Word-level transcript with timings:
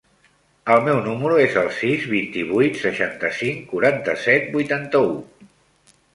El 0.75 0.79
meu 0.85 1.01
número 1.07 1.37
es 1.43 1.57
el 1.63 1.69
sis, 1.79 2.07
vint-i-vuit, 2.13 2.81
seixanta-cinc, 2.87 3.61
quaranta-set, 3.75 4.51
vuitanta-u. 4.59 5.15